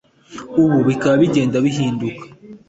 ubu 0.61 0.77
bikaba 0.87 1.15
bigenda 1.21 1.57
bihinduka 1.65 2.23